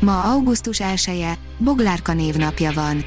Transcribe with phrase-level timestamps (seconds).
[0.00, 3.04] Ma augusztus 1 -e, Boglárka névnapja van.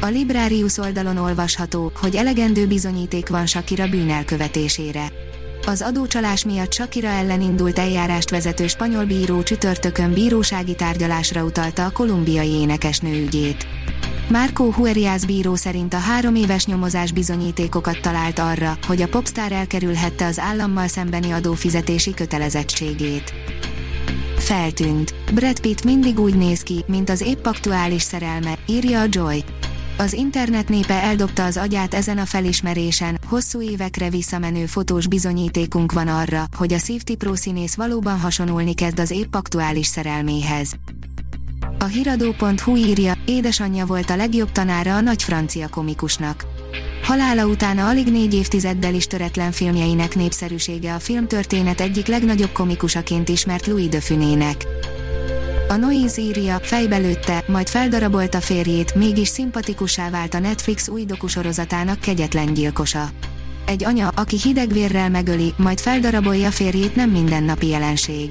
[0.00, 5.12] A Librarius oldalon olvasható, hogy elegendő bizonyíték van Shakira bűnelkövetésére.
[5.66, 11.90] Az adócsalás miatt Shakira ellen indult eljárást vezető spanyol bíró csütörtökön bírósági tárgyalásra utalta a
[11.90, 13.66] kolumbiai énekesnő ügyét.
[14.28, 20.26] Marco Huerias bíró szerint a három éves nyomozás bizonyítékokat talált arra, hogy a popstar elkerülhette
[20.26, 23.34] az állammal szembeni adófizetési kötelezettségét.
[24.44, 25.14] Feltűnt.
[25.34, 29.44] Brad Pitt mindig úgy néz ki, mint az épp aktuális szerelme, írja a Joy.
[29.98, 36.08] Az internet népe eldobta az agyát ezen a felismerésen, hosszú évekre visszamenő fotós bizonyítékunk van
[36.08, 40.72] arra, hogy a Safety Pro színész valóban hasonulni kezd az épp aktuális szerelméhez.
[41.78, 46.46] A hiradó.hu írja, édesanyja volt a legjobb tanára a nagy francia komikusnak.
[47.02, 53.66] Halála utána alig négy évtizeddel is töretlen filmjeinek népszerűsége a filmtörténet egyik legnagyobb komikusaként ismert
[53.66, 54.66] Louis de Funének.
[55.68, 62.54] A Noise írja, fejbelőtte, majd feldarabolta férjét, mégis szimpatikussá vált a Netflix új dokusorozatának kegyetlen
[62.54, 63.08] gyilkosa.
[63.66, 68.30] Egy anya, aki hidegvérrel megöli, majd feldarabolja férjét nem mindennapi jelenség.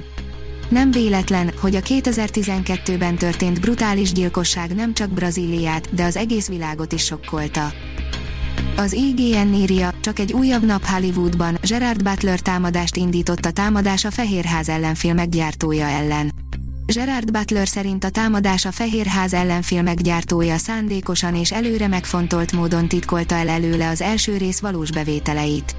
[0.68, 6.92] Nem véletlen, hogy a 2012-ben történt brutális gyilkosság nem csak Brazíliát, de az egész világot
[6.92, 7.72] is sokkolta.
[8.76, 14.10] Az IGN írja, csak egy újabb nap Hollywoodban, Gerard Butler támadást indított a támadás a
[14.10, 16.32] Fehérház ellenfilmek gyártója ellen.
[16.86, 23.34] Gerard Butler szerint a támadás a Fehérház ellenfilmek gyártója szándékosan és előre megfontolt módon titkolta
[23.34, 25.76] el előle az első rész valós bevételeit.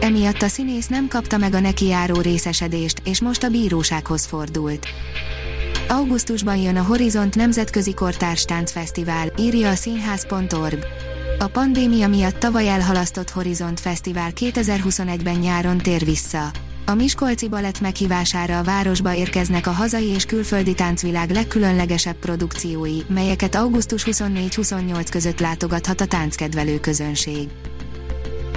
[0.00, 4.86] Emiatt a színész nem kapta meg a neki járó részesedést, és most a bírósághoz fordult.
[5.88, 10.86] Augusztusban jön a Horizont Nemzetközi Kortárs Fesztivál, írja a színház.org.
[11.38, 16.50] A pandémia miatt tavaly elhalasztott Horizont Fesztivál 2021-ben nyáron tér vissza.
[16.86, 23.54] A Miskolci Balett meghívására a városba érkeznek a hazai és külföldi táncvilág legkülönlegesebb produkciói, melyeket
[23.54, 27.48] augusztus 24-28 között látogathat a tánckedvelő közönség.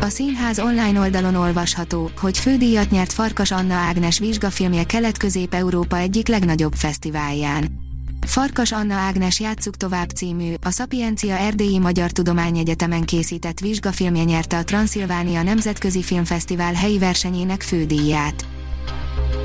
[0.02, 6.74] A színház online oldalon olvasható, hogy fődíjat nyert Farkas Anna Ágnes vizsgafilmje Kelet-Közép-Európa egyik legnagyobb
[6.74, 7.89] fesztiválján.
[8.28, 14.64] Farkas Anna Ágnes Játsszuk tovább című, a Szapiencia Erdélyi Magyar Tudományegyetemen készített vizsgafilmje nyerte a
[14.64, 18.46] Transzilvánia Nemzetközi Filmfesztivál helyi versenyének fődíját.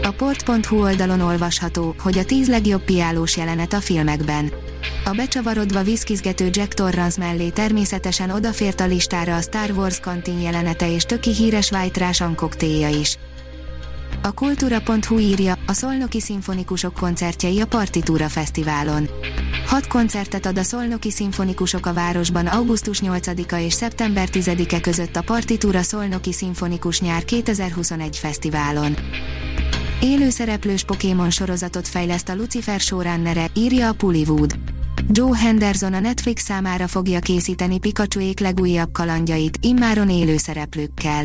[0.03, 4.53] A port.hu oldalon olvasható, hogy a tíz legjobb piálós jelenet a filmekben.
[5.05, 10.93] A becsavarodva viszkizgető Jack Torrance mellé természetesen odafért a listára a Star Wars kantin jelenete
[10.93, 13.19] és töki híres White Russian koktélja is.
[14.27, 19.09] A kultúra.hu írja, a Szolnoki Szimfonikusok koncertjei a Partitúra Fesztiválon.
[19.67, 25.23] Hat koncertet ad a Szolnoki Szimfonikusok a városban augusztus 8-a és szeptember 10-e között a
[25.23, 28.97] Partitúra Szolnoki Szimfonikus Nyár 2021 Fesztiválon.
[30.01, 34.59] Élőszereplős Pokémon sorozatot fejleszt a Lucifer showrunnere, írja a Pullywood.
[35.09, 41.25] Joe Henderson a Netflix számára fogja készíteni Pikachuék legújabb kalandjait, immáron élőszereplőkkel.